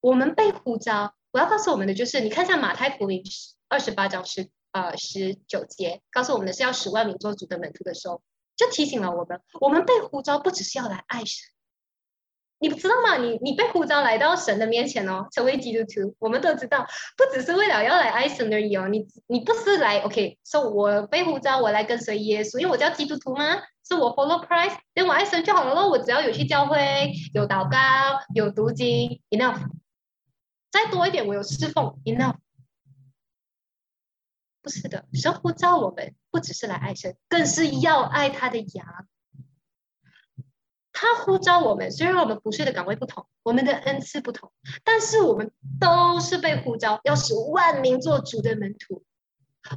[0.00, 3.22] 我们被呼召，我要告诉我们的就是，你看一下马太福音。
[3.68, 8.22] 二十八章十呃十九节告诉我们的是要十万名做主的门徒的时候，
[8.56, 11.44] 就提醒了我们，我们被呼召不只是要来爱神，
[12.58, 13.18] 你不知道吗？
[13.18, 16.86] 你你被呼召来到神的面前哦，成为基督徒，我们都知道，
[17.18, 18.88] 不只是为了要来爱神而已哦。
[18.88, 23.60] 你你不是来 OK，说我被呼召我来跟随耶稣，因为我叫基督徒吗？
[23.86, 25.90] 是我 follow Christ，等我爱神就好了咯。
[25.90, 27.78] 我只要有去教会，有祷告，
[28.34, 29.60] 有读经，enough。
[30.76, 32.36] 再多一点，我有侍奉，enough。
[34.60, 39.06] 不是的，神呼召我们不只是来爱神，更是要爱他的羊。
[40.92, 44.52] 他呼召我们，虽然我们不是的岗位不同，我们的恩赐不同，
[44.84, 49.02] 但是我们都是被呼召，要使万民做主的门徒。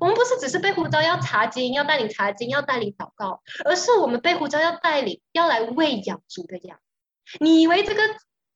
[0.02, 6.78] 我们不是只是被呼召要查经，要带领查经，要带领祷告，而是我们被呼召要带领，要来喂养主的羊。
[7.40, 8.02] 你以为这个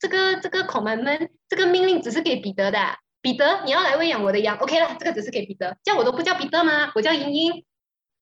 [0.03, 2.97] 这个这个孔门们这个命令只是给彼得的？
[3.21, 6.91] 彼得，你要来喂养我的羊，OK 了，这个只是给彼得，叫我都不叫彼得吗？
[6.93, 7.63] 我叫莹莹，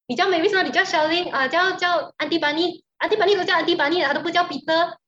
[0.06, 0.62] 你叫美丽什么？
[0.62, 1.48] 你叫小林啊？
[1.48, 5.00] 叫叫安迪巴尼，安迪巴尼都叫安迪巴尼了，他都不叫彼得。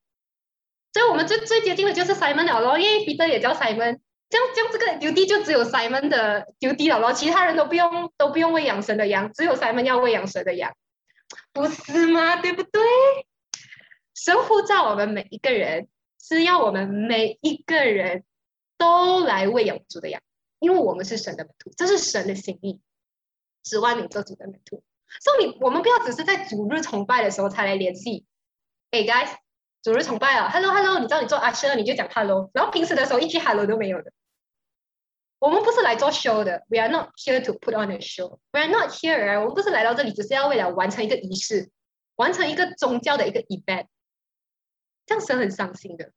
[0.92, 10.72] 所以我们最最接近的就是 Simon 了咯，因为彼得也叫 Simon，这样这样这个 U D 就只有 Simon 的 U D 了咯，其他人都不用都不用喂养神的羊，只有 Simon 要喂养神的羊，
[11.52, 12.34] 不是吗？
[12.42, 12.82] 对不对？
[14.16, 15.86] 神呼召我们每一个人，
[16.26, 18.24] 是要我们每一个人。
[18.76, 20.20] 都来喂养主的羊，
[20.58, 22.80] 因为我们是神的门徒，这是神的心意，
[23.62, 24.82] 指望你做主的门徒。
[25.20, 28.26] 所以，我们不要只是在主日崇拜的时候才来联系。
[28.90, 29.36] Hey guys，
[29.80, 34.12] 主日崇拜啊，Hello Hello，你知道你做阿舍你就讲 Hello，然后平时的时候一句 Hello 都没有的。
[35.38, 38.40] 我们不是来做 show 的，We are not here to put on a show.
[38.50, 41.70] We are not here，我们不是来到这里只是要为了完成一个仪式，
[42.16, 43.86] 完成一个宗教的一个 event，
[45.06, 46.10] 这样是很伤心的。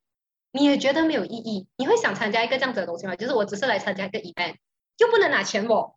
[0.51, 1.67] 你也觉得没有意义？
[1.75, 3.15] 你会想参加一个这样子的东西吗？
[3.15, 4.55] 就是我只是来参加一个 event，
[4.97, 5.95] 又不能拿钱我，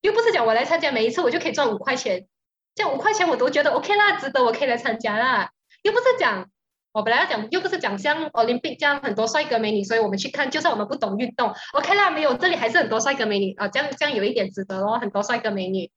[0.00, 2.26] 又不是讲我来参加每一次我就可以赚五块钱，
[2.74, 5.50] 这样五块钱我都觉得 OK 啦，值得我可以来参加啦。
[5.82, 6.50] 又不是讲
[6.92, 15.90] 我本来要讲，又不是讲像 Olympic 这样很多帅哥美女，所以我们去看，就算我们不懂运动，OK 啦，没有这里还是很多帅哥美女啊，这样这样有一点值得咯，很多帅哥美女，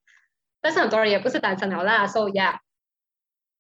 [0.62, 2.58] 但是很多人也不是单身了啦，So yeah，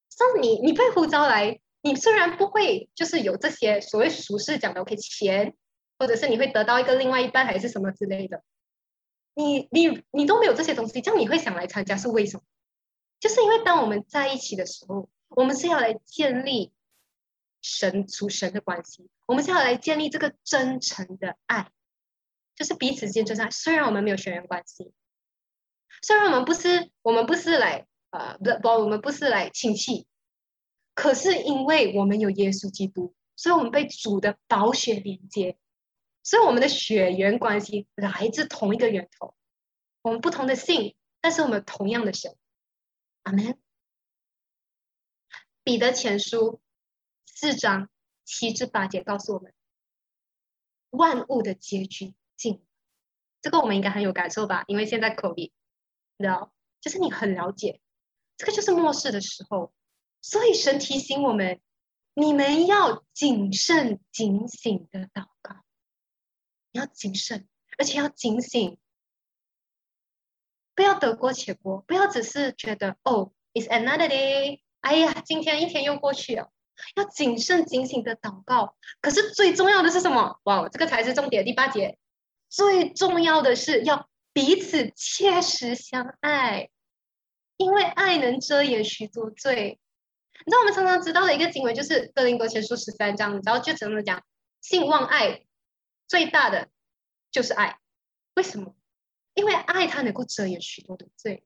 [0.10, 1.60] 所以你你被呼召来。
[1.84, 5.54] 你虽然不会，就是有这些所谓俗世讲的 OK 钱，
[6.00, 8.42] 或者是你会得到一个另外一半还是什么之类的，
[9.36, 12.44] 你你你都没有这些东西，这样你会想来参加是为什么？
[13.20, 16.72] 就是因为当我们在一起的时候，我们是要来建立
[17.62, 21.70] 神属神的关系，我们是要来建立这个真诚的爱，
[22.56, 23.52] 就是彼此之间真诚。
[23.52, 24.92] 虽然我们没有血缘关系，
[26.02, 27.86] 虽然我们不是我们不是来。
[28.16, 30.06] 呃，不不，我们不是来亲戚，
[30.94, 35.58] 可是因为我们有耶稣基督，所以我们被主的宝血连接，
[36.22, 39.36] 所以我们的血缘关系来自同一个源头。
[40.02, 42.36] 我们不同的姓，但是我们同样的神。
[43.24, 43.58] 阿门。
[45.64, 46.62] 彼得前书
[47.26, 47.90] 四章
[48.26, 49.54] 七至八节告诉我们，
[50.90, 52.64] 万物的结局近。
[53.42, 54.64] 这个我们应该很有感受吧？
[54.68, 55.54] 因为现在口里，
[56.18, 57.82] 你知道，就是你很了解。
[58.36, 59.74] 这个就是末世的时候，
[60.24, 61.60] 所以神提醒我们：
[62.14, 65.64] 你们要谨慎警醒的祷告，
[66.72, 67.46] 你要谨慎，
[67.78, 68.78] 而且要警醒，
[70.74, 76.50] 不要得过且过，不要只是觉得哦，it's another day，哎呀，今天一天又过去了。
[76.96, 78.78] 要谨慎警醒的祷告。
[79.02, 80.40] 可是最重要的是什么？
[80.44, 81.44] 哇，这个才是重点。
[81.44, 82.00] 第八节，
[82.50, 86.70] 最重要的是要彼此切实相爱。
[87.58, 89.80] 因为爱能遮掩许多罪，
[90.46, 94.22] 你知道我们常常知道的一个经文就是《哥林多前书》十三章，你知道就怎么讲？
[94.62, 95.46] 信望爱
[96.08, 96.70] 最大的
[97.32, 97.80] 就是爱，
[98.36, 98.76] 为什么？
[99.36, 101.44] 因为爱它能够遮掩许多的罪，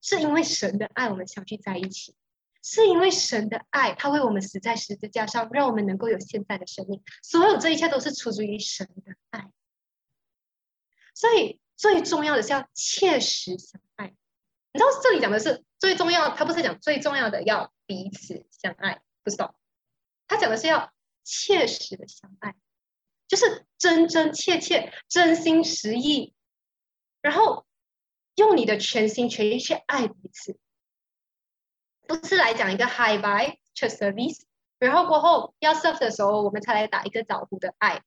[0.00, 2.16] 是因为神的爱我们相聚在一起，
[2.62, 7.02] 是因为神的爱他为我们死在十字架上，让我们能够有现在的生命。
[7.22, 9.50] 所有这一切都是出自于神的爱，
[11.14, 14.14] 所以最重要的是要切实相爱。
[14.74, 19.54] 你知道这里讲的是最重要，他不是讲最重要的要彼此相爱，不知道，
[20.26, 22.56] 他讲的是要切实的相爱，
[23.28, 26.34] 就是真真切切、真心实意，
[27.22, 27.64] 然后
[28.34, 30.58] 用你的全心全意去爱彼此，
[32.08, 34.42] 不是来讲一个 high bye just service，
[34.80, 38.02] 然后过后要 serve 的时候我们才来打一个招呼的爱，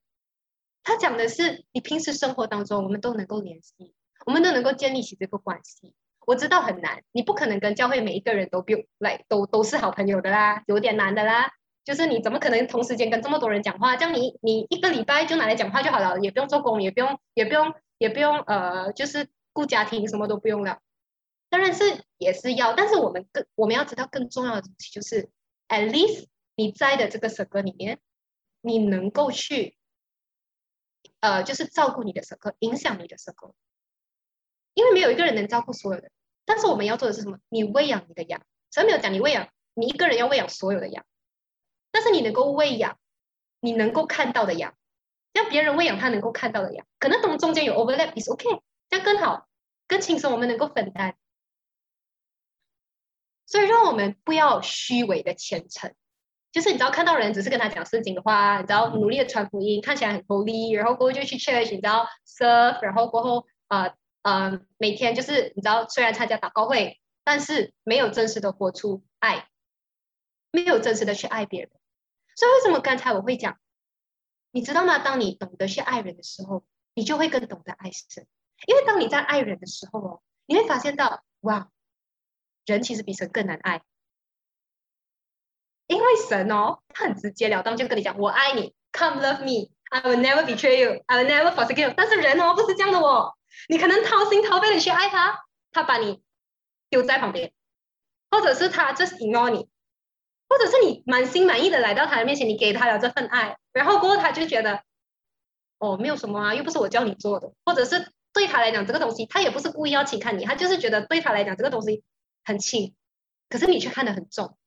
[0.83, 5.95] 他讲的是你平时生活当中我们都能够联系，我们都能够建立起这个关系。
[6.27, 11.53] 我知道很难，你不可能跟教会每一个人都不来都都是好朋友的啦，有点难的啦。
[11.85, 13.95] 就是你怎么可能同时间跟这么多人讲话？
[13.95, 20.81] 这样你你一个礼拜就拿来讲话就好了，也不用做工，也不用也不用也不用呃，就是顾家庭，什么都不用了。
[21.49, 25.29] 当然是也是要，但是我们更我们要知道更重要的东西就是
[25.69, 26.25] ，at least
[26.57, 27.99] 你在的这个 circle 里面，
[28.59, 29.77] 你能够去
[31.21, 33.53] 呃，就是照顾你的 circle，影响你的 circle。
[34.73, 36.11] 因为没有一个人能照顾所有人，
[36.49, 37.39] 但是我们要做的是什么？
[37.49, 39.49] 你喂养你的羊，谁没有讲你喂养？
[39.73, 41.05] 你一个人要喂养所有的羊，
[41.91, 42.97] 但是你能够喂养
[43.59, 44.73] 你能够看到的羊，
[45.33, 48.45] 让别人喂养他能够看到的羊，可能中中间有 overlap is OK，
[48.89, 49.45] 这样更好，
[49.89, 51.15] 更轻松，我们能够分担。
[53.45, 55.93] 所以让我们不要虚伪的虔诚，
[56.53, 63.93] 就是你知道看到人只是跟他讲圣经的话，你知道努力的传福音，看起来很 holy，然后过后就去 church，你知道 serve，然后过后啊。
[64.27, 69.47] 嗯，每天就是你知道，虽然参加祷告会，但是没有真实的活出爱，
[70.51, 71.71] 没有真实的去爱别人。
[72.35, 73.57] 所以为什么刚才我会讲，
[74.51, 74.99] 你知道吗？
[74.99, 78.27] 当你懂得去爱人的时候，你就会更懂得爱神。
[78.65, 81.69] 因为当你在爱人的时候哦，你会发现到，哇，
[82.65, 83.81] 人其实比神更难爱。
[85.87, 91.93] 因为神哦，他很直截了当就跟你讲，我爱你，Come love me，I will never betray you，I will never forsake you。
[91.95, 93.35] 但是人哦，不是这样的哦。
[93.67, 96.23] 你可能掏心掏肺的去爱他，他把你
[96.89, 97.51] 丢在旁边，
[98.31, 99.69] 或者是他 just ignore 你，
[100.47, 104.83] 或者是你满心满意的来到他的面前，你给他了这份爱，然后过后他就觉得，
[105.79, 112.03] 哦，没有什么啊，又不是我叫你做的，或者是对他来讲这个东西，他也不是故意要轻看你，他就是觉得对他来讲这个东西
[112.45, 112.95] 很轻，
[113.49, 114.57] 可是你却看得很重，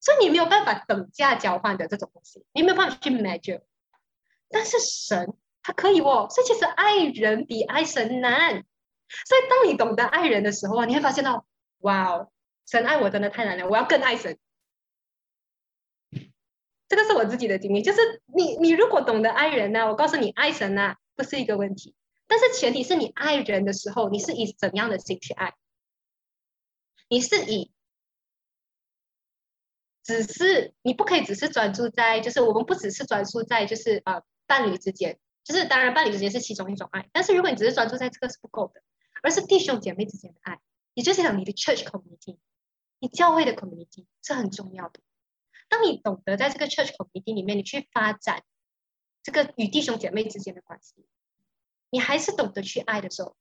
[0.00, 3.62] 所以你没有办法等价交换的这种东西，你没有办法去 measure，
[4.50, 5.34] 但是神。
[5.62, 8.64] 他可以哦，所以其实爱人比爱神难。
[9.26, 11.46] 所以当你懂得爱人的时候啊，你会发现到，
[11.78, 12.32] 哇哦，
[12.66, 14.38] 神爱我真的太难了，我要更爱神。
[16.88, 21.94] 这个是我自己的经历，就是你你如果懂得爱人呢，我告诉你，爱神呢不是一个问题，
[22.26, 25.54] 但是前提是你爱人的时候，你是以怎样的心去爱？
[27.08, 27.70] 你是以，
[30.02, 35.18] 只是你不可以只是专注在，就是我们不只是专注在，就是呃伴侣之间。
[35.44, 38.80] 就是当然，伴侣之间是其中一种爱，但是如果你只是专注在这个是不够的，
[39.22, 40.60] 而是弟兄姐妹之间的爱，
[40.94, 42.38] 也就是讲你的 church community，
[43.00, 45.00] 你教会的 community 是很重要的。
[45.68, 48.44] 当你懂得在这个 church community 里面，你去发展
[49.22, 51.04] 这个与弟兄姐妹之间的关系，
[51.90, 53.36] 你还是懂得去爱的时候，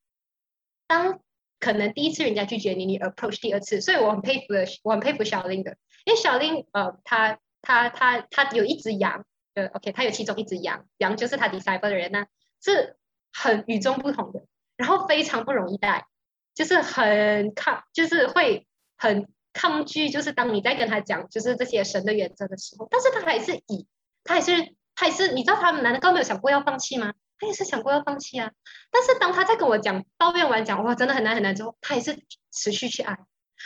[0.87, 1.21] 当
[1.59, 9.23] 可能第一次人家拒绝你，你 approach 第二次，所以我很佩服的，我很佩服小林的，因为小林呃，他他他他有一只羊。
[9.53, 12.25] 呃，OK，他有其中一只羊，羊就是他 disciple 的人呢，
[12.63, 12.97] 是
[13.33, 14.43] 很与众不同的，
[14.77, 16.05] 然后非常不容易带，
[16.53, 23.87] 就是很抗，就是会很抗拒，就是当你在跟他讲就是这些神的原则的时候，但是他还是以，
[24.23, 27.13] 他还是，他还是，你知道他们难道没有想过要放弃吗？
[27.37, 28.51] 他也是想过要放弃啊。
[28.91, 33.17] 但是当他在跟我讲抱怨完讲哇真的很难很难之后，他也是持续去爱，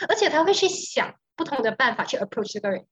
[0.08, 2.86] 而且他会去想不同的办法去 approach 这个人。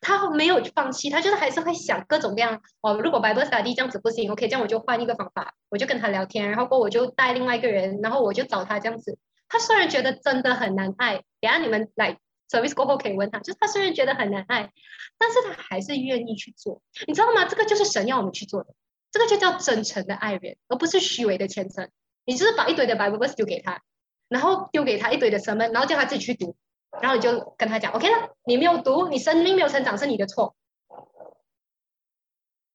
[0.00, 3.00] 他没有放弃，他就是还是会想各种各样哦。
[3.02, 9.18] 如果 Bible study 这样子不行，OK，这样我就换一个方法，我就跟他聊天，然后过我就带另外一个人，然后我就找他这样子。
[9.48, 12.18] 他虽然觉得真的很难爱，等下你们来
[12.50, 14.70] service 过后可以问他，就是他虽然觉得很难爱，
[15.18, 17.44] 但是他还是愿意去做，你知道吗？
[17.44, 18.74] 这个就是神要我们去做的，
[19.12, 21.88] 这个就叫真诚的爱人，而不是虚伪的虔诚。
[22.24, 23.82] 你就是把一堆的 Bible verse 丢给他，
[24.28, 26.56] 然后丢给他一堆的书本然后叫他自己去读。
[27.00, 30.54] 然后你就跟他讲，OK 了，你没有读，你生命没有成长是你的错。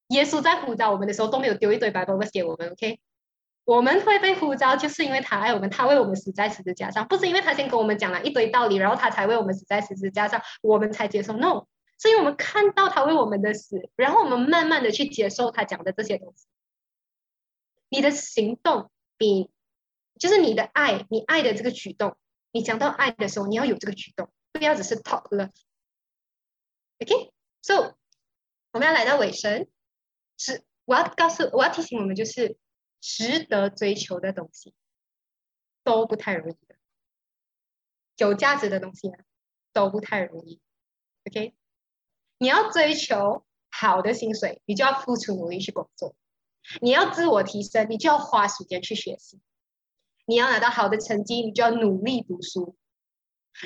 [0.07, 2.99] 耶稣在呼召我们的时候都没有丢一堆白布给我们，OK？
[3.65, 11.34] 我们会被呼召，就是因为他爱我们，他为我们死在十字架上，不是因为他先跟我们讲了一堆道理，然后他才为我们死在十字架上，我们才接受。
[11.34, 11.67] No，
[11.99, 16.47] 是因为我们看到他为我们的死，然后我们慢慢的去接受他讲的这些东西。
[17.89, 19.51] 你的行动比，
[20.17, 22.17] 就是你的爱，你爱的这个举动。
[22.52, 25.52] 你讲到爱的时候，你要有这个举动，不要只是 talk love。
[27.00, 27.95] OK，so
[28.72, 29.68] 我们要来到尾声，
[30.38, 32.58] 是我要告诉我要提醒我们，就是
[33.00, 34.74] 值得追求的东西
[35.84, 36.76] 都不太容易的，
[38.18, 39.18] 有价值的东西呢
[39.72, 40.60] 都不太容易。
[41.26, 41.54] OK，
[42.38, 46.16] 你要追求好的薪水，你就要付出努力去工作；
[46.82, 49.39] 你要自我提升，你就要花时间去学习。
[50.30, 52.75] 你要拿到好的成绩，你就要努力读书；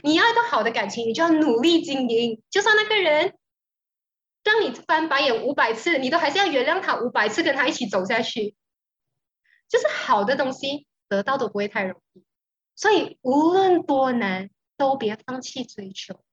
[0.01, 2.41] 你要一段好的感情，你就要努力经营。
[2.49, 3.37] 就算那个人
[4.43, 8.55] 让你翻白眼五百次，你都还是要原谅他五百次，跟他一起走下去。
[9.67, 12.23] 就是好的东西得到都不会太容易，
[12.75, 16.23] 所以无论多难，都别放弃追求。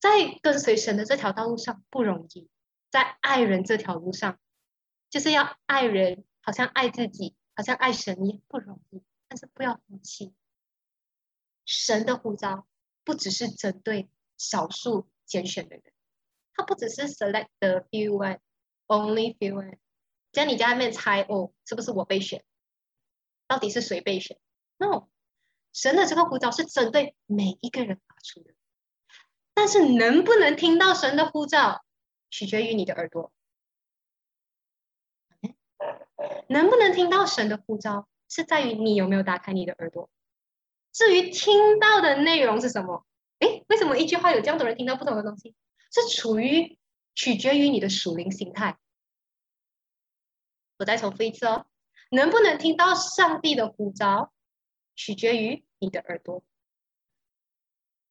[0.00, 2.48] 在跟随神的这条道路上不容易，
[2.90, 4.38] 在爱人这条路上，
[5.10, 7.34] 就是要爱人，好像爱自己。
[7.56, 10.34] 好像爱神也不容易，但是不要放弃。
[11.64, 12.68] 神的呼召
[13.02, 15.92] 不只是针对少数拣选的人，
[16.54, 19.78] 他不只是 select the few one，only few one。
[20.32, 22.44] 在你家里面猜哦，是不是我被选？
[23.48, 24.38] 到底是谁被选
[24.76, 25.08] ？No，
[25.72, 28.52] 神的这个呼召是针对每一个人发出的，
[29.54, 31.84] 但是能不能听到神的呼召，
[32.28, 33.32] 取决于你的耳朵。
[36.48, 40.10] 能不能听到神的呼召，是在于你有没有打开你的耳朵。
[40.92, 43.06] 至于听到的内容是什么，
[43.40, 45.54] 诶，为什么一句话有这样多人听到不同的东西？
[45.92, 46.78] 是处于
[47.14, 48.78] 取决于你的属灵心态。
[50.78, 51.66] 我再重复一次哦，
[52.10, 54.32] 能不能听到上帝的呼召，
[54.94, 56.42] 取决于你的耳朵。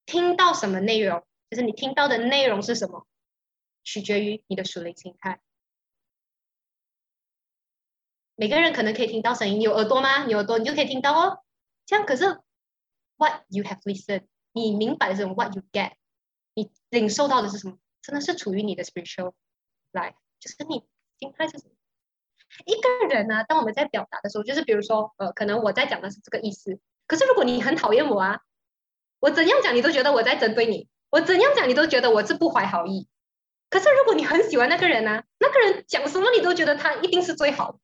[0.06, 3.08] 听到什么内容，就是你听到的内容是什么，
[3.84, 5.41] 取决于你的属灵心态。
[8.36, 10.25] 每个人可能可以听到声音，你有耳朵吗？
[10.25, 11.39] 有耳朵，你就可以听到哦。
[11.86, 12.25] 这样可是
[13.17, 15.93] ，what you have listened，你明白的是 what you get，
[16.53, 17.77] 你领受到的是什么？
[18.01, 19.33] 真的是处于你的 spiritual
[19.93, 20.83] life，就是你
[21.19, 21.71] 心态是什么？
[22.65, 28.41] 一个人呢，当我们在表达的时候，就是比如说，呃，可能我在讲的是这个意思，可是如果你很讨厌我啊，
[29.19, 33.07] 我怎样讲你都觉得我在针对你，我怎样讲你都觉得我是不怀好意。
[33.69, 37.79] 可是如果你很喜欢那个人呢，那个人讲什么你都觉得他一定是最好的。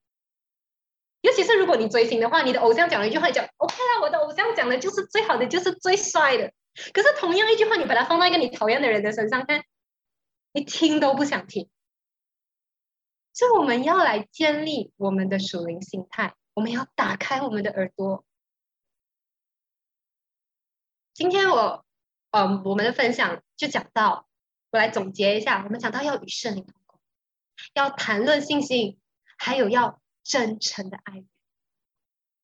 [1.21, 6.51] 尤其是如果你追星的话，你的偶像讲了一句话，讲 OK 啦，我的偶像讲的就是最好的，就是最帅的。
[6.93, 9.63] 可是同样一句话，你把它放到一个你讨厌的人的身上，看，
[10.51, 11.69] 你听都不想听。
[13.33, 18.25] 所以我们要来建立我们的属灵心态，我们要打开我们的耳朵。
[21.13, 21.85] 今天我，
[22.31, 24.27] 嗯，我们的分享就讲到，
[24.71, 26.99] 我来总结一下，我们讲到要与圣灵同工，
[27.75, 28.99] 要谈论信心，
[29.37, 30.00] 还有要。
[30.23, 31.27] 真诚的爱人，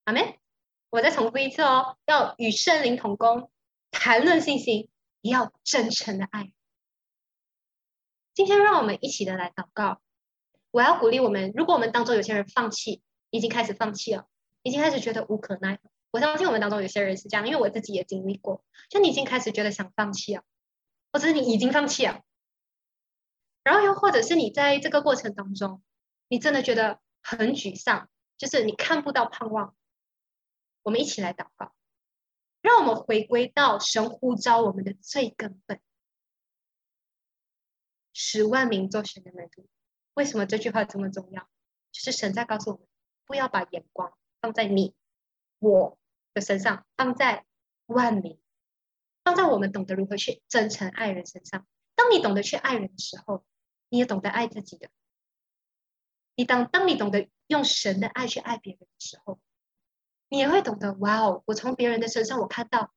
[0.06, 0.36] 阿门。
[0.90, 3.52] 我再重复一次哦，要与圣灵同工，
[3.92, 6.54] 谈论信心，也要真诚的爱。
[8.34, 10.02] 今天让我们一起的来祷告。
[10.72, 13.02] 我要鼓励我们，如果我们当中有些人放弃，
[13.32, 14.28] 已经开始放弃了，
[14.64, 15.90] 已经开始觉得无可奈何。
[16.12, 18.64] 我相信我们当中有些人是这样，因为我自己也经历过。
[18.90, 20.44] 就你已经开始觉得想放弃了，
[21.12, 22.22] 或者是你已经放弃了，
[23.62, 25.84] 然后又或者是你在这个过程当中，
[26.30, 27.02] 你真的觉得。
[27.30, 29.76] 很沮丧，就是你看不到盼望。
[30.82, 31.76] 我们一起来祷告，
[32.62, 35.82] 让我们回归到神呼召我们的最根本。
[38.14, 39.68] 十万名做神的门徒，
[40.14, 41.50] 为什么这句话这么重要？
[41.92, 42.88] 就是神在告诉我们，
[43.26, 44.96] 不要把眼光放在你
[45.60, 46.00] 我
[46.34, 47.46] 的身上，放在
[47.88, 48.40] 万民，
[49.26, 51.68] 放在我们懂得如何去真诚爱人身上。
[51.94, 53.46] 当你懂得去爱人的时候，
[53.90, 54.90] 你也懂得爱自己的。
[56.38, 59.40] 你当当你懂得用神的爱去爱别人的时候，
[60.30, 61.42] 你也会懂得哇哦！
[61.48, 62.94] 我从别人的身上，我看到，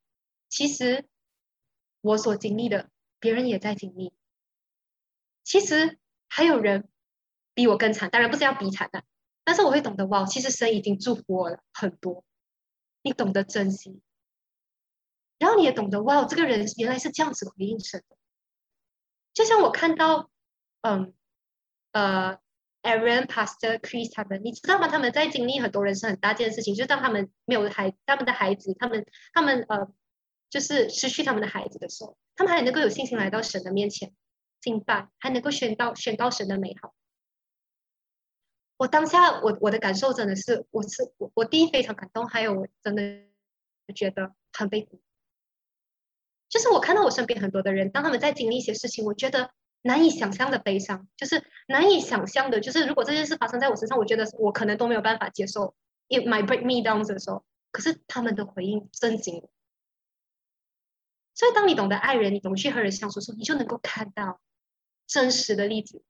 [0.50, 1.08] 其实
[2.02, 4.12] 我所经历的，别人也在经历。
[5.42, 6.90] 其实还有人
[7.54, 9.04] 比我更惨，当然不是要比惨的，
[9.42, 12.24] 但是我会懂得哇，其实神已经祝福我了很多。
[13.00, 14.02] 你懂得珍惜，
[15.38, 18.18] 然后你也懂得哇，这个人原来是这样子回应神的。
[19.32, 20.30] 就像我看到，
[20.82, 21.14] 嗯，
[21.92, 22.38] 呃
[22.82, 24.88] ，Aaron Pastor Chris 他们，你知道吗？
[24.88, 29.92] 他们在经历很多人生很大件事情，就是当他们没有孩，他们的孩子，他们他们呃，
[30.48, 34.14] 就是失去他们的孩子的时候，他们还能够有信心来到神的面前
[34.60, 36.94] 敬拜，还能够宣告宣告神的美好。
[38.76, 43.02] 我当下我我的感受真的是，我是我我第一非常感动，还有我真的
[43.94, 45.02] 觉得很被鼓。
[46.48, 49.52] 就是我看到我身边很多的人，当他们在经历一些事情，我觉得
[49.82, 55.74] 难以想象的悲伤，就是难以想象的，就是如果这件事发生在我身上，我觉得我可能都没有办法接受
[56.08, 59.48] ，it might break me down 的时候，可是他们的回应震惊。
[61.34, 64.40] 所以，当你懂得爱人，你懂得去和人相处的时候，你就能够看到
[65.06, 66.02] 真实的例子，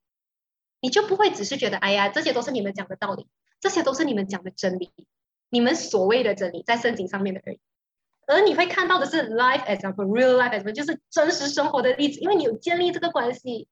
[0.80, 3.28] 你就不会只是觉得，哎呀，这些都是你们讲的道理，
[3.60, 4.90] 这些都是你们讲的真理，
[5.48, 7.60] 你们所谓的真理，在圣经上面的而已。
[8.30, 13.68] 而你会看到的是 life example，real life example，就是真实生活的例子，因为你有建立这个关系。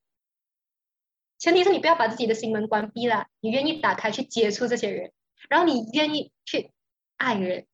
[1.38, 5.12] 前提是你不要把自己的心门关闭了，你愿意打开去接触这些人，
[5.48, 6.72] 然后你愿意去
[7.16, 7.68] 爱人。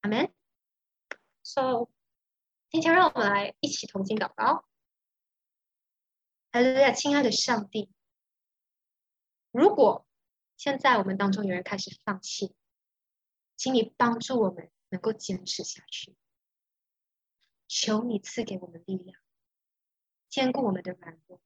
[0.00, 0.30] Amen。
[1.42, 1.90] So，
[2.70, 4.64] 今天让我们来一起同心祷告。
[6.52, 7.90] 哈利路亚，亲爱的上帝，
[9.50, 10.06] 如果
[10.56, 12.54] 现在我们当中有人开始放弃，
[13.58, 14.70] 请你帮助我们。
[14.90, 16.14] 能够坚持下去，
[17.66, 19.18] 求你赐给我们力量，
[20.28, 21.40] 坚固我们的软弱。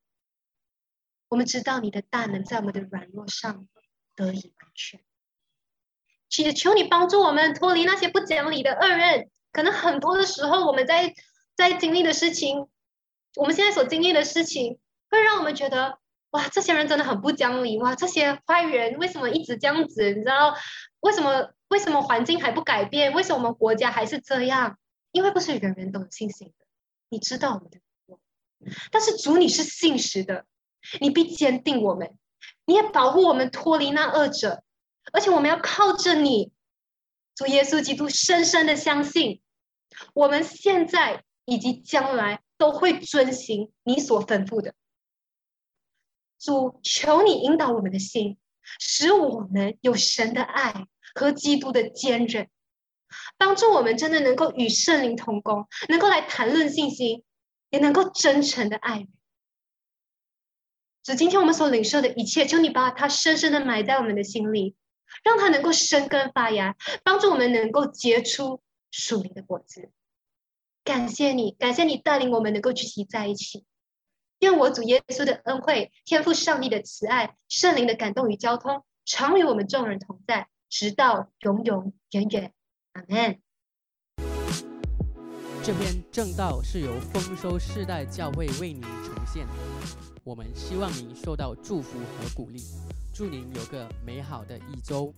[1.29, 3.69] 我们知道你的大能在我们的软弱上
[4.15, 5.05] 得以完全。
[6.29, 9.31] 祈求你帮助我们脱离那些不讲理的恶人。
[9.53, 11.15] 可能很多的时候，我们在
[11.55, 12.69] 在经历的事情，
[13.37, 14.81] 我们现在所经历的事情，
[15.11, 17.95] 会让我们觉得哇，这些人真的很不讲理哇！
[17.95, 20.11] 这些坏人为什么一直这样子？
[20.15, 20.57] 你知道
[21.01, 21.53] 为什么？
[21.75, 23.13] 为什么环境还不改变？
[23.15, 24.79] 为什么我们国家还是这样？
[25.11, 26.67] 因为不是人人都有信心的。
[27.09, 27.81] 你知道我们的
[28.93, 30.47] 但是主你是信实的，
[31.01, 32.17] 你必坚定我们，
[32.65, 34.63] 你也保护我们脱离那恶者。
[35.13, 36.53] 而且我们要靠着你，
[37.35, 39.43] 主耶稣基督，深深的相信，
[40.15, 44.75] 我们现在以及将来都会遵行你所吩咐的。
[46.39, 48.39] 主，求你引导我们的心，
[48.79, 50.87] 使我们有神的爱。
[51.15, 52.49] 和基督的坚韧，
[53.39, 57.23] 帮助我们真的能够与圣灵同工，能够来谈论信心，
[57.71, 59.07] 也能够真诚的爱。
[61.03, 64.75] 只今天我们所领受的一切，求你把它深深的埋在我们的心里，
[65.23, 69.91] 让它能够生根发芽，帮助我们能够结出属灵的果子。
[70.83, 73.65] 感谢你，感谢你带领我们能够聚集在一起。
[74.41, 80.49] 愿我主耶稣的恩惠、天赋上帝的慈爱、圣灵的感动与交通，常与我们众人同在。
[80.77, 82.53] 直到永永远远，
[82.95, 83.41] 阿门。
[85.63, 89.47] 这篇正道是由丰收世代教会为您呈现，
[90.25, 92.61] 我们希望您受到祝福和鼓励，
[93.15, 95.15] 祝您有个美好的一周。